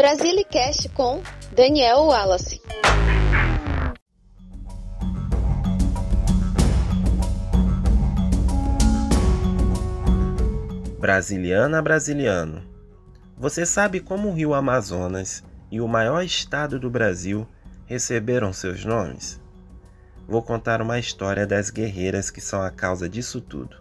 Brasilicast 0.00 0.88
com 0.94 1.20
Daniel 1.54 2.04
Wallace. 2.04 2.58
Brasiliana 10.98 11.82
Brasiliano. 11.82 12.62
Você 13.36 13.66
sabe 13.66 14.00
como 14.00 14.30
o 14.30 14.32
rio 14.32 14.54
Amazonas 14.54 15.44
e 15.70 15.82
o 15.82 15.86
maior 15.86 16.24
estado 16.24 16.80
do 16.80 16.88
Brasil 16.88 17.46
receberam 17.84 18.54
seus 18.54 18.82
nomes? 18.86 19.38
Vou 20.26 20.40
contar 20.40 20.80
uma 20.80 20.98
história 20.98 21.46
das 21.46 21.68
guerreiras 21.68 22.30
que 22.30 22.40
são 22.40 22.62
a 22.62 22.70
causa 22.70 23.06
disso 23.06 23.38
tudo. 23.38 23.76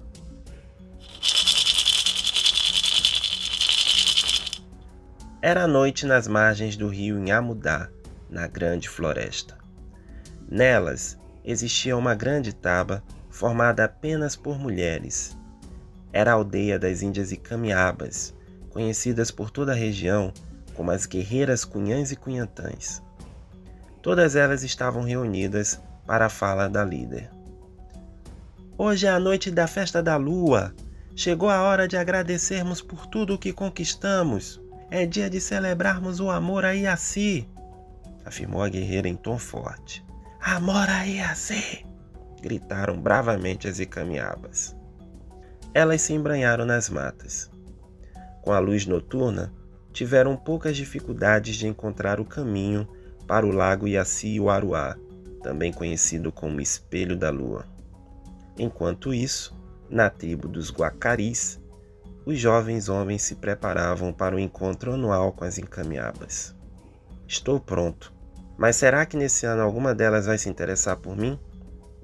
Era 5.41 5.65
noite 5.65 6.05
nas 6.05 6.27
margens 6.27 6.75
do 6.75 6.89
rio 6.89 7.17
Inhamudá, 7.17 7.87
na 8.29 8.45
grande 8.45 8.89
floresta. 8.89 9.57
Nelas 10.51 11.17
existia 11.45 11.95
uma 11.95 12.13
grande 12.13 12.53
taba 12.53 13.01
formada 13.29 13.85
apenas 13.85 14.35
por 14.35 14.59
mulheres. 14.59 15.37
Era 16.11 16.31
a 16.31 16.33
aldeia 16.33 16.77
das 16.77 17.01
Índias 17.01 17.31
Icamiabas, 17.31 18.35
conhecidas 18.69 19.31
por 19.31 19.49
toda 19.49 19.71
a 19.71 19.75
região 19.75 20.33
como 20.73 20.91
as 20.91 21.05
guerreiras 21.05 21.63
cunhãs 21.63 22.11
e 22.11 22.17
cunhantãs. 22.17 23.01
Todas 24.01 24.35
elas 24.35 24.61
estavam 24.61 25.03
reunidas 25.03 25.79
para 26.05 26.25
a 26.25 26.29
fala 26.29 26.67
da 26.67 26.83
líder. 26.83 27.29
Hoje 28.77 29.07
é 29.07 29.09
a 29.09 29.19
noite 29.19 29.51
da 29.51 29.67
festa 29.67 30.03
da 30.03 30.17
lua. 30.17 30.75
Chegou 31.15 31.49
a 31.49 31.61
hora 31.61 31.87
de 31.87 31.95
agradecermos 31.95 32.81
por 32.81 33.07
tudo 33.07 33.35
o 33.35 33.37
que 33.37 33.53
conquistamos. 33.53 34.59
É 34.91 35.05
dia 35.05 35.29
de 35.29 35.39
celebrarmos 35.39 36.19
o 36.19 36.31
amor 36.31 36.65
a 36.65 36.71
Iaci, 36.71 37.47
afirmou 38.25 38.63
a 38.63 38.69
guerreira 38.69 39.07
em 39.07 39.15
tom 39.15 39.37
forte. 39.37 40.03
Amor 40.41 40.89
a 40.89 41.03
Iaci! 41.03 41.85
gritaram 42.41 42.99
bravamente 42.99 43.67
as 43.67 43.79
icamiabas. 43.79 44.75
Elas 45.73 46.01
se 46.01 46.13
embranharam 46.13 46.65
nas 46.65 46.89
matas. 46.89 47.51
Com 48.41 48.51
a 48.51 48.57
luz 48.57 48.87
noturna, 48.87 49.53
tiveram 49.93 50.35
poucas 50.35 50.75
dificuldades 50.75 51.55
de 51.55 51.67
encontrar 51.67 52.19
o 52.19 52.25
caminho 52.25 52.87
para 53.27 53.45
o 53.45 53.51
lago 53.51 53.87
Iaci-Uaruá, 53.87 54.95
também 55.43 55.71
conhecido 55.71 56.31
como 56.31 56.61
Espelho 56.61 57.15
da 57.15 57.29
Lua. 57.29 57.63
Enquanto 58.57 59.13
isso, 59.13 59.55
na 59.87 60.09
tribo 60.09 60.47
dos 60.47 60.71
Guacaris, 60.71 61.59
os 62.25 62.37
jovens 62.37 62.89
homens 62.89 63.21
se 63.21 63.35
preparavam 63.35 64.11
para 64.11 64.35
o 64.35 64.39
encontro 64.39 64.93
anual 64.93 65.31
com 65.31 65.45
as 65.45 65.57
encamiabas. 65.57 66.53
Estou 67.27 67.59
pronto, 67.59 68.13
mas 68.57 68.75
será 68.75 69.05
que 69.05 69.17
nesse 69.17 69.45
ano 69.45 69.61
alguma 69.61 69.95
delas 69.95 70.25
vai 70.25 70.37
se 70.37 70.49
interessar 70.49 70.97
por 70.97 71.15
mim? 71.15 71.39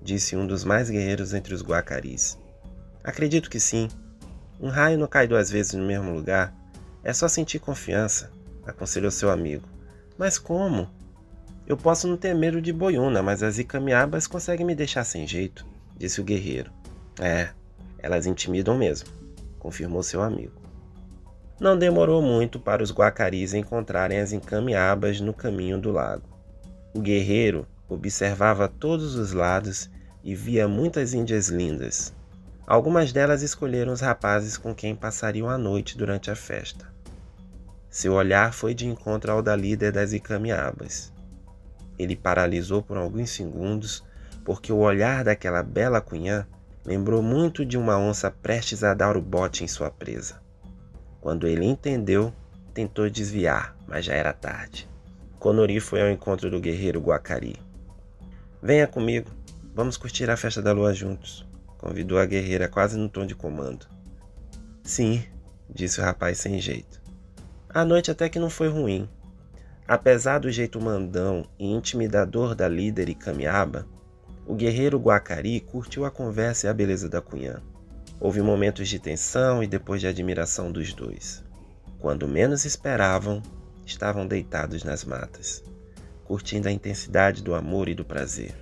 Disse 0.02 0.36
um 0.36 0.48
dos 0.48 0.64
mais 0.64 0.90
guerreiros 0.90 1.34
entre 1.34 1.54
os 1.54 1.62
Guacaris. 1.62 2.38
Acredito 3.04 3.50
que 3.50 3.60
sim. 3.60 3.90
Um 4.60 4.70
raio 4.70 4.98
não 4.98 5.08
cai 5.08 5.28
duas 5.28 5.50
vezes 5.50 5.74
no 5.74 5.86
mesmo 5.86 6.14
lugar. 6.14 6.54
É 7.04 7.12
só 7.12 7.28
sentir 7.28 7.60
confiança, 7.60 8.32
aconselhou 8.66 9.12
seu 9.12 9.30
amigo. 9.30 9.68
Mas 10.18 10.38
como? 10.38 10.90
Eu 11.68 11.76
posso 11.76 12.08
não 12.08 12.16
ter 12.16 12.34
medo 12.34 12.62
de 12.62 12.72
boiuna, 12.72 13.22
mas 13.22 13.44
as 13.44 13.58
icamiabas 13.58 14.28
conseguem 14.28 14.66
me 14.66 14.76
deixar 14.76 15.04
sem 15.04 15.28
jeito, 15.28 15.66
disse 15.98 16.22
o 16.22 16.24
guerreiro. 16.24 16.72
É, 17.20 17.50
elas 18.00 18.26
intimidam 18.26 18.78
mesmo 18.78 19.25
confirmou 19.66 20.04
seu 20.04 20.22
amigo. 20.22 20.54
Não 21.60 21.76
demorou 21.76 22.22
muito 22.22 22.60
para 22.60 22.84
os 22.84 22.92
guacaris 22.92 23.52
encontrarem 23.52 24.20
as 24.20 24.32
encamiabas 24.32 25.20
no 25.20 25.34
caminho 25.34 25.82
do 25.82 25.92
lago. 25.92 26.30
O 26.94 27.02
guerreiro 27.02 27.66
observava 27.90 28.68
todos 28.68 29.16
os 29.16 29.32
lados 29.32 29.90
e 30.24 30.36
via 30.36 30.68
muitas 30.68 31.16
índias 31.16 31.48
lindas. 31.48 32.14
Algumas 32.68 33.12
delas 33.12 33.42
escolheram 33.42 33.92
os 33.92 34.02
rapazes 34.02 34.56
com 34.56 34.76
quem 34.76 34.96
passariam 34.96 35.50
a 35.50 35.58
noite 35.58 35.98
durante 35.98 36.30
a 36.30 36.36
festa. 36.36 36.86
Seu 37.90 38.14
olhar 38.14 38.54
foi 38.54 38.76
de 38.76 38.86
encontro 38.86 39.32
ao 39.32 39.42
da 39.42 39.56
líder 39.56 39.92
das 39.92 40.14
Icamiabas. 40.14 41.12
Ele 41.98 42.16
paralisou 42.16 42.84
por 42.84 42.98
alguns 42.98 43.32
segundos, 43.32 44.04
porque 44.44 44.72
o 44.72 44.78
olhar 44.78 45.24
daquela 45.24 45.64
bela 45.64 46.00
cunhã 46.02 46.46
lembrou 46.86 47.22
muito 47.22 47.66
de 47.66 47.78
uma 47.78 47.98
onça 47.98 48.30
prestes 48.30 48.84
a 48.84 48.94
dar 48.94 49.18
o 49.18 49.22
bote 49.22 49.64
em 49.64 49.68
sua 49.68 49.90
presa. 49.90 50.42
Quando 51.20 51.48
ele 51.48 51.66
entendeu, 51.66 52.32
tentou 52.74 53.10
desviar, 53.10 53.76
mas 53.88 54.06
já 54.06 54.14
era 54.14 54.32
tarde. 54.32 54.88
Conori 55.40 55.80
foi 55.80 56.02
ao 56.02 56.10
encontro 56.10 56.50
do 56.50 56.60
guerreiro 56.60 57.02
Guacari. 57.02 57.56
Venha 58.62 58.88
comigo, 58.88 59.30
vamos 59.74 59.98
curtir 59.98 60.30
a 60.30 60.38
festa 60.38 60.62
da 60.62 60.72
lua 60.72 60.94
juntos, 60.94 61.48
convidou 61.78 62.20
a 62.20 62.26
guerreira 62.26 62.68
quase 62.68 62.98
no 62.98 63.10
tom 63.10 63.26
de 63.26 63.36
comando. 63.36 63.88
Sim, 64.84 65.24
disse 65.70 66.00
o 66.00 66.04
rapaz 66.04 66.38
sem 66.38 66.60
jeito. 66.60 67.02
A 67.70 67.84
noite 67.84 68.12
até 68.12 68.30
que 68.30 68.40
não 68.40 68.50
foi 68.50 68.70
ruim. 68.70 69.10
Apesar 69.88 70.40
do 70.40 70.52
jeito 70.52 70.82
mandão 70.82 71.46
e 71.60 71.72
intimidador 71.72 72.56
da 72.56 72.68
líder 72.68 73.10
e 73.10 73.16
Camiaba, 73.16 73.88
o 74.46 74.54
guerreiro 74.54 75.00
Guacari 75.00 75.60
curtiu 75.60 76.06
a 76.06 76.12
conversa 76.12 76.68
e 76.68 76.70
a 76.70 76.74
beleza 76.74 77.10
da 77.10 77.22
cunhã. 77.22 77.62
Houve 78.20 78.42
momentos 78.42 78.88
de 78.88 79.00
tensão 79.00 79.64
e 79.64 79.68
depois 79.68 80.00
de 80.00 80.08
admiração 80.08 80.72
dos 80.72 80.94
dois. 80.94 81.44
Quando 82.00 82.28
menos 82.28 82.64
esperavam, 82.64 83.42
estavam 83.86 84.28
deitados 84.28 84.84
nas 84.84 85.04
matas, 85.04 85.64
curtindo 86.24 86.68
a 86.68 86.72
intensidade 86.72 87.42
do 87.42 87.56
amor 87.56 87.90
e 87.90 87.96
do 87.96 88.06
prazer. 88.06 88.54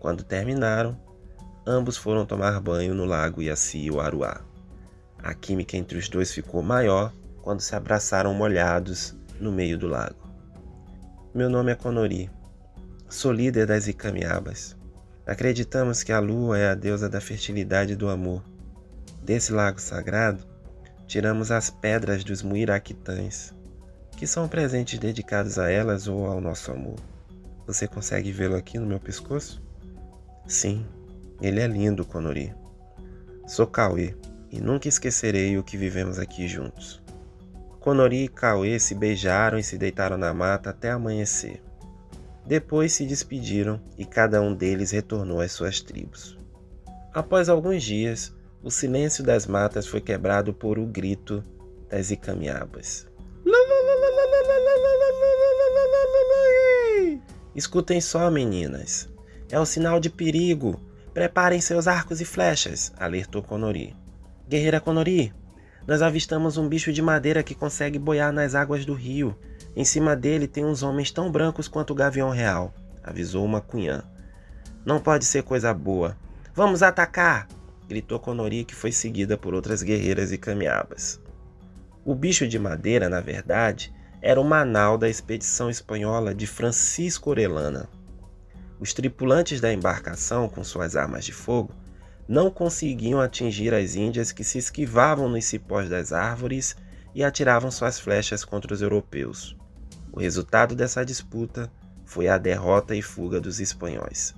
Quando 0.00 0.24
terminaram, 0.24 0.98
ambos 1.66 1.96
foram 1.96 2.26
tomar 2.26 2.60
banho 2.60 2.94
no 2.94 3.04
lago 3.04 3.40
Iaci-Uaruá. 3.40 4.40
A 5.18 5.32
química 5.32 5.76
entre 5.76 5.96
os 5.96 6.08
dois 6.08 6.32
ficou 6.32 6.62
maior 6.62 7.12
quando 7.40 7.60
se 7.60 7.74
abraçaram 7.74 8.34
molhados 8.34 9.16
no 9.40 9.52
meio 9.52 9.78
do 9.78 9.86
lago. 9.86 10.28
Meu 11.34 11.48
nome 11.48 11.72
é 11.72 11.74
Conori. 11.74 12.30
Sou 13.08 13.32
líder 13.32 13.66
das 13.66 13.86
Icamiabas. 13.86 14.76
Acreditamos 15.26 16.02
que 16.02 16.12
a 16.12 16.20
lua 16.20 16.58
é 16.58 16.68
a 16.68 16.74
deusa 16.74 17.08
da 17.08 17.20
fertilidade 17.20 17.94
e 17.94 17.96
do 17.96 18.10
amor. 18.10 18.42
Desse 19.22 19.52
lago 19.52 19.80
sagrado, 19.80 20.44
tiramos 21.06 21.50
as 21.50 21.70
pedras 21.70 22.22
dos 22.22 22.42
muiraquitães, 22.42 23.54
que 24.18 24.26
são 24.26 24.46
presentes 24.46 24.98
dedicados 24.98 25.58
a 25.58 25.70
elas 25.70 26.06
ou 26.06 26.26
ao 26.26 26.42
nosso 26.42 26.70
amor. 26.70 26.96
Você 27.66 27.88
consegue 27.88 28.30
vê-lo 28.30 28.54
aqui 28.54 28.78
no 28.78 28.86
meu 28.86 29.00
pescoço? 29.00 29.62
Sim, 30.46 30.84
ele 31.40 31.60
é 31.60 31.66
lindo, 31.66 32.04
Conori. 32.04 32.54
Sou 33.46 33.66
Cauê 33.66 34.14
e 34.50 34.60
nunca 34.60 34.88
esquecerei 34.88 35.56
o 35.56 35.64
que 35.64 35.78
vivemos 35.78 36.18
aqui 36.18 36.46
juntos. 36.46 37.02
Conori 37.80 38.24
e 38.24 38.28
Cauê 38.28 38.78
se 38.78 38.94
beijaram 38.94 39.58
e 39.58 39.64
se 39.64 39.78
deitaram 39.78 40.18
na 40.18 40.34
mata 40.34 40.68
até 40.68 40.90
amanhecer. 40.90 41.62
Depois 42.46 42.92
se 42.92 43.06
despediram 43.06 43.80
e 43.96 44.04
cada 44.04 44.40
um 44.40 44.54
deles 44.54 44.90
retornou 44.90 45.40
às 45.40 45.52
suas 45.52 45.80
tribos. 45.80 46.38
Após 47.12 47.48
alguns 47.48 47.82
dias, 47.82 48.34
o 48.62 48.70
silêncio 48.70 49.24
das 49.24 49.46
matas 49.46 49.86
foi 49.86 50.00
quebrado 50.00 50.52
por 50.52 50.78
o 50.78 50.86
grito 50.86 51.42
das 51.88 52.10
icamiabas. 52.10 53.06
Escutem 57.54 58.00
só, 58.00 58.30
meninas. 58.30 59.08
É 59.50 59.58
o 59.58 59.64
sinal 59.64 60.00
de 60.00 60.10
perigo. 60.10 60.80
Preparem 61.12 61.60
seus 61.60 61.86
arcos 61.86 62.20
e 62.20 62.24
flechas, 62.24 62.92
alertou 62.98 63.42
Conori. 63.42 63.94
Guerreira 64.48 64.80
Conori, 64.80 65.32
nós 65.86 66.02
avistamos 66.02 66.56
um 66.56 66.68
bicho 66.68 66.92
de 66.92 67.00
madeira 67.00 67.42
que 67.42 67.54
consegue 67.54 67.98
boiar 67.98 68.32
nas 68.32 68.54
águas 68.56 68.84
do 68.84 68.94
rio. 68.94 69.36
Em 69.76 69.84
cima 69.84 70.14
dele 70.14 70.46
tem 70.46 70.64
uns 70.64 70.82
homens 70.82 71.10
tão 71.10 71.30
brancos 71.30 71.66
quanto 71.66 71.90
o 71.92 71.96
gavião 71.96 72.30
real, 72.30 72.72
avisou 73.02 73.44
uma 73.44 73.60
cunhã. 73.60 74.04
Não 74.84 75.00
pode 75.00 75.24
ser 75.24 75.42
coisa 75.42 75.74
boa. 75.74 76.16
Vamos 76.54 76.82
atacar! 76.82 77.48
gritou 77.88 78.20
Conori, 78.20 78.64
que 78.64 78.74
foi 78.74 78.92
seguida 78.92 79.36
por 79.36 79.52
outras 79.52 79.82
guerreiras 79.82 80.32
e 80.32 80.38
camiabas. 80.38 81.20
O 82.04 82.14
bicho 82.14 82.46
de 82.46 82.58
madeira, 82.58 83.08
na 83.08 83.20
verdade, 83.20 83.92
era 84.22 84.40
o 84.40 84.44
manal 84.44 84.96
da 84.96 85.08
expedição 85.08 85.68
espanhola 85.68 86.34
de 86.34 86.46
Francisco 86.46 87.30
Orellana. 87.30 87.88
Os 88.78 88.92
tripulantes 88.92 89.60
da 89.60 89.72
embarcação, 89.72 90.48
com 90.48 90.62
suas 90.62 90.96
armas 90.96 91.24
de 91.24 91.32
fogo, 91.32 91.74
não 92.26 92.50
conseguiam 92.50 93.20
atingir 93.20 93.74
as 93.74 93.96
índias 93.96 94.32
que 94.32 94.44
se 94.44 94.58
esquivavam 94.58 95.28
nos 95.28 95.44
cipós 95.44 95.88
das 95.88 96.12
árvores 96.12 96.76
e 97.14 97.22
atiravam 97.22 97.70
suas 97.70 97.98
flechas 97.98 98.44
contra 98.44 98.72
os 98.72 98.80
europeus. 98.80 99.56
O 100.14 100.20
resultado 100.20 100.76
dessa 100.76 101.04
disputa 101.04 101.68
foi 102.04 102.28
a 102.28 102.38
derrota 102.38 102.94
e 102.94 103.02
fuga 103.02 103.40
dos 103.40 103.58
espanhóis. 103.58 104.32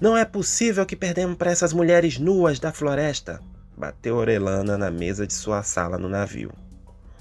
Não 0.00 0.16
é 0.16 0.24
possível 0.24 0.86
que 0.86 0.94
perdemos 0.94 1.36
para 1.36 1.50
essas 1.50 1.72
mulheres 1.72 2.16
nuas 2.16 2.60
da 2.60 2.70
floresta, 2.70 3.40
bateu 3.76 4.14
Orelana 4.14 4.78
na 4.78 4.88
mesa 4.88 5.26
de 5.26 5.34
sua 5.34 5.64
sala 5.64 5.98
no 5.98 6.08
navio. 6.08 6.52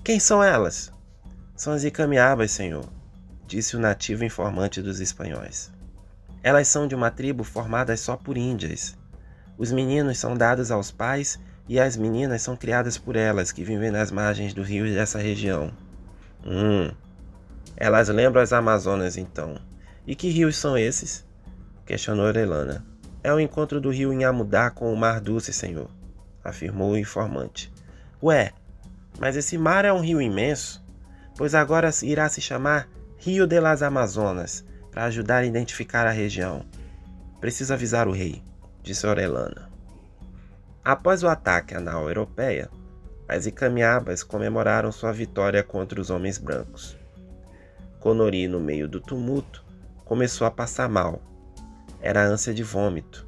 Quem 0.03 0.19
são 0.19 0.43
elas? 0.43 0.91
São 1.55 1.73
as 1.73 1.83
Icamiabas, 1.83 2.51
senhor, 2.51 2.85
disse 3.47 3.75
o 3.75 3.79
nativo 3.79 4.23
informante 4.23 4.79
dos 4.79 4.99
espanhóis. 4.99 5.71
Elas 6.43 6.67
são 6.67 6.87
de 6.87 6.93
uma 6.93 7.09
tribo 7.09 7.43
formada 7.43 7.97
só 7.97 8.15
por 8.15 8.37
índias. 8.37 8.95
Os 9.57 9.71
meninos 9.71 10.19
são 10.19 10.37
dados 10.37 10.69
aos 10.69 10.91
pais 10.91 11.39
e 11.67 11.79
as 11.79 11.97
meninas 11.97 12.43
são 12.43 12.55
criadas 12.55 12.99
por 12.99 13.15
elas, 13.15 13.51
que 13.51 13.63
vivem 13.63 13.89
nas 13.89 14.11
margens 14.11 14.53
do 14.53 14.61
rio 14.61 14.85
dessa 14.93 15.17
região. 15.17 15.73
Hum. 16.45 16.91
Elas 17.77 18.09
lembram 18.09 18.41
as 18.41 18.51
Amazonas, 18.51 19.17
então. 19.17 19.55
E 20.05 20.15
que 20.15 20.29
rios 20.29 20.57
são 20.57 20.75
esses? 20.75 21.23
Questionou 21.85 22.25
Orelana. 22.25 22.83
É 23.23 23.31
o 23.31 23.39
encontro 23.39 23.79
do 23.79 23.91
rio 23.91 24.11
Inhamudá 24.11 24.71
com 24.71 24.91
o 24.91 24.97
Mar 24.97 25.21
Doce, 25.21 25.53
senhor, 25.53 25.89
afirmou 26.43 26.91
o 26.91 26.97
informante. 26.97 27.71
Ué, 28.21 28.51
mas 29.19 29.35
esse 29.35 29.57
mar 29.57 29.85
é 29.85 29.93
um 29.93 30.01
rio 30.01 30.19
imenso, 30.19 30.83
pois 31.37 31.53
agora 31.53 31.91
irá 32.01 32.27
se 32.29 32.41
chamar 32.41 32.89
Rio 33.17 33.45
de 33.45 33.59
las 33.59 33.81
Amazonas, 33.81 34.65
para 34.91 35.05
ajudar 35.05 35.39
a 35.39 35.45
identificar 35.45 36.07
a 36.07 36.11
região. 36.11 36.65
Preciso 37.39 37.73
avisar 37.73 38.07
o 38.07 38.11
rei, 38.11 38.43
disse 38.81 39.05
Orelana. 39.05 39.69
Após 40.83 41.21
o 41.21 41.27
ataque 41.27 41.75
à 41.75 41.79
nau 41.79 42.07
europeia, 42.07 42.69
as 43.27 43.45
Icamiabas 43.45 44.23
comemoraram 44.23 44.91
sua 44.91 45.11
vitória 45.11 45.61
contra 45.61 45.99
os 45.99 46.09
homens 46.09 46.37
brancos. 46.37 46.97
Conori, 48.07 48.47
no 48.47 48.57
meio 48.57 48.87
do 48.87 49.01
tumulto, 49.01 49.65
começou 50.05 50.47
a 50.47 50.49
passar 50.49 50.87
mal. 50.87 51.21
Era 51.99 52.25
ânsia 52.25 52.53
de 52.53 52.63
vômito. 52.63 53.27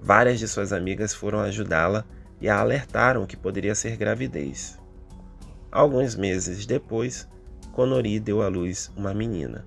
Várias 0.00 0.40
de 0.40 0.48
suas 0.48 0.72
amigas 0.72 1.14
foram 1.14 1.38
ajudá-la 1.38 2.04
e 2.40 2.48
a 2.48 2.58
alertaram 2.58 3.24
que 3.26 3.36
poderia 3.36 3.76
ser 3.76 3.96
gravidez. 3.96 4.76
Alguns 5.70 6.16
meses 6.16 6.66
depois, 6.66 7.28
Conori 7.70 8.18
deu 8.18 8.42
à 8.42 8.48
luz 8.48 8.90
uma 8.96 9.14
menina. 9.14 9.64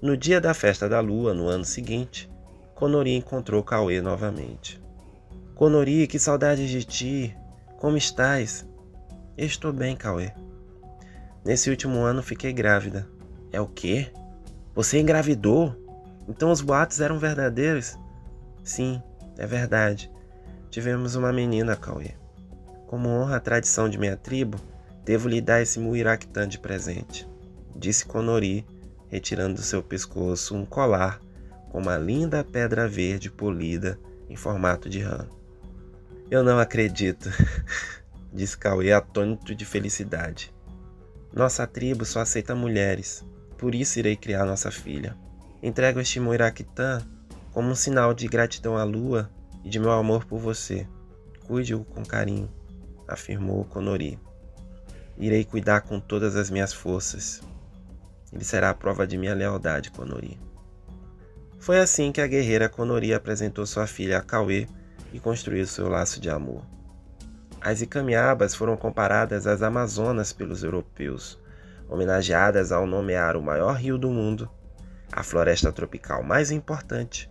No 0.00 0.16
dia 0.16 0.40
da 0.40 0.54
festa 0.54 0.88
da 0.88 1.00
lua, 1.00 1.34
no 1.34 1.48
ano 1.48 1.64
seguinte, 1.64 2.30
Conori 2.76 3.16
encontrou 3.16 3.64
Cauê 3.64 4.00
novamente. 4.00 4.80
Conori, 5.56 6.06
que 6.06 6.20
saudade 6.20 6.68
de 6.68 6.84
ti! 6.84 7.36
Como 7.78 7.96
estás? 7.96 8.64
Estou 9.36 9.72
bem, 9.72 9.96
Cauê. 9.96 10.45
Nesse 11.46 11.70
último 11.70 12.00
ano 12.00 12.24
fiquei 12.24 12.52
grávida. 12.52 13.08
É 13.52 13.60
o 13.60 13.68
quê? 13.68 14.10
Você 14.74 14.98
engravidou? 14.98 15.76
Então 16.28 16.50
os 16.50 16.60
boatos 16.60 17.00
eram 17.00 17.20
verdadeiros? 17.20 17.96
Sim, 18.64 19.00
é 19.38 19.46
verdade. 19.46 20.10
Tivemos 20.70 21.14
uma 21.14 21.32
menina, 21.32 21.76
Cauê. 21.76 22.14
Como 22.88 23.08
honra 23.08 23.36
à 23.36 23.40
tradição 23.40 23.88
de 23.88 23.96
minha 23.96 24.16
tribo, 24.16 24.58
devo 25.04 25.28
lhe 25.28 25.40
dar 25.40 25.62
esse 25.62 25.78
muiractã 25.78 26.48
de 26.48 26.58
presente, 26.58 27.28
disse 27.76 28.04
Conori, 28.04 28.66
retirando 29.06 29.54
do 29.54 29.62
seu 29.62 29.80
pescoço 29.80 30.52
um 30.52 30.66
colar 30.66 31.20
com 31.70 31.78
uma 31.78 31.96
linda 31.96 32.42
pedra 32.42 32.88
verde 32.88 33.30
polida 33.30 33.96
em 34.28 34.34
formato 34.34 34.88
de 34.90 34.98
rã. 34.98 35.28
Eu 36.28 36.42
não 36.42 36.58
acredito, 36.58 37.30
disse 38.34 38.58
Cauê 38.58 38.90
atônito 38.90 39.54
de 39.54 39.64
felicidade. 39.64 40.55
Nossa 41.36 41.66
tribo 41.66 42.06
só 42.06 42.20
aceita 42.20 42.54
mulheres, 42.54 43.22
por 43.58 43.74
isso 43.74 43.98
irei 43.98 44.16
criar 44.16 44.46
nossa 44.46 44.70
filha. 44.70 45.14
Entrego 45.62 46.00
este 46.00 46.18
Moiraquitã 46.18 47.02
como 47.52 47.68
um 47.68 47.74
sinal 47.74 48.14
de 48.14 48.26
gratidão 48.26 48.74
à 48.74 48.84
lua 48.84 49.30
e 49.62 49.68
de 49.68 49.78
meu 49.78 49.92
amor 49.92 50.24
por 50.24 50.38
você. 50.38 50.88
Cuide-o 51.46 51.84
com 51.84 52.02
carinho, 52.02 52.50
afirmou 53.06 53.66
Conori. 53.66 54.18
Irei 55.18 55.44
cuidar 55.44 55.82
com 55.82 56.00
todas 56.00 56.36
as 56.36 56.48
minhas 56.48 56.72
forças. 56.72 57.42
Ele 58.32 58.42
será 58.42 58.70
a 58.70 58.74
prova 58.74 59.06
de 59.06 59.18
minha 59.18 59.34
lealdade, 59.34 59.90
Conori. 59.90 60.40
Foi 61.58 61.78
assim 61.78 62.12
que 62.12 62.22
a 62.22 62.26
guerreira 62.26 62.66
Conori 62.66 63.12
apresentou 63.12 63.66
sua 63.66 63.86
filha 63.86 64.16
a 64.16 64.22
Cauê 64.22 64.66
e 65.12 65.20
construiu 65.20 65.66
seu 65.66 65.86
laço 65.86 66.18
de 66.18 66.30
amor. 66.30 66.64
As 67.66 67.82
Icamiabas 67.82 68.54
foram 68.54 68.76
comparadas 68.76 69.44
às 69.44 69.60
Amazonas 69.60 70.32
pelos 70.32 70.62
europeus, 70.62 71.36
homenageadas 71.88 72.70
ao 72.70 72.86
nomear 72.86 73.36
o 73.36 73.42
maior 73.42 73.74
rio 73.74 73.98
do 73.98 74.08
mundo, 74.08 74.48
a 75.10 75.24
floresta 75.24 75.72
tropical 75.72 76.22
mais 76.22 76.52
importante 76.52 77.28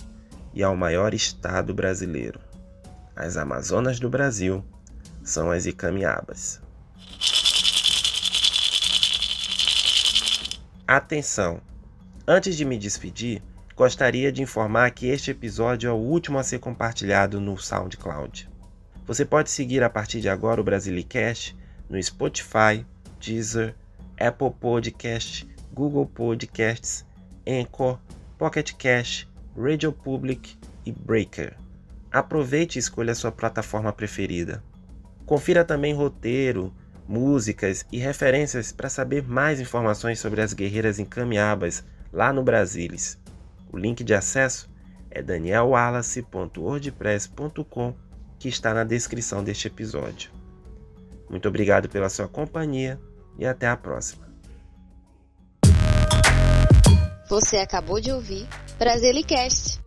e 0.53 0.61
ao 0.61 0.75
maior 0.75 1.13
estado 1.13 1.73
brasileiro. 1.73 2.41
As 3.15 3.37
Amazonas 3.37 3.97
do 3.97 4.09
Brasil 4.09 4.61
são 5.23 5.49
as 5.49 5.65
Icamiabas. 5.65 6.61
Atenção! 10.85 11.61
Antes 12.27 12.57
de 12.57 12.65
me 12.65 12.77
despedir, 12.77 13.41
gostaria 13.73 14.33
de 14.33 14.41
informar 14.41 14.91
que 14.91 15.07
este 15.07 15.31
episódio 15.31 15.89
é 15.89 15.93
o 15.93 15.95
último 15.95 16.37
a 16.37 16.43
ser 16.43 16.59
compartilhado 16.59 17.39
no 17.39 17.57
SoundCloud. 17.57 18.53
Você 19.05 19.23
pode 19.23 19.51
seguir 19.51 19.83
a 19.83 19.89
partir 19.89 20.19
de 20.19 20.29
agora 20.29 20.59
o 20.59 20.63
Brasilicast 20.63 21.55
no 21.87 22.01
Spotify, 22.01 22.83
Deezer, 23.19 23.75
Apple 24.19 24.49
Podcast, 24.59 25.47
Google 25.71 26.07
Podcasts, 26.07 27.05
Anchor, 27.47 27.99
Pocket 28.37 28.73
Cast, 28.73 29.29
Radio 29.55 29.93
Public 29.93 30.57
e 30.85 30.91
Breaker. 30.91 31.55
Aproveite 32.11 32.77
e 32.77 32.79
escolha 32.79 33.11
a 33.11 33.15
sua 33.15 33.31
plataforma 33.31 33.93
preferida. 33.93 34.63
Confira 35.25 35.63
também 35.63 35.93
roteiro, 35.93 36.73
músicas 37.07 37.85
e 37.91 37.99
referências 37.99 38.71
para 38.71 38.89
saber 38.89 39.21
mais 39.23 39.59
informações 39.59 40.17
sobre 40.19 40.41
as 40.41 40.53
guerreiras 40.53 40.97
encamiabas 40.97 41.83
lá 42.11 42.33
no 42.33 42.41
Brasilis. 42.41 43.19
O 43.71 43.77
link 43.77 44.03
de 44.03 44.15
acesso 44.15 44.67
é 45.11 45.21
danielwallace.wordpress.com 45.21 48.04
que 48.39 48.47
está 48.47 48.73
na 48.73 48.83
descrição 48.83 49.43
deste 49.43 49.67
episódio. 49.67 50.31
Muito 51.29 51.47
obrigado 51.47 51.89
pela 51.89 52.09
sua 52.09 52.27
companhia 52.27 52.99
e 53.37 53.45
até 53.45 53.67
a 53.67 53.75
próxima. 53.75 54.25
Você 57.27 57.57
acabou 57.57 57.99
de 57.99 58.11
ouvir 58.11 58.47
Brasilicast. 58.77 59.81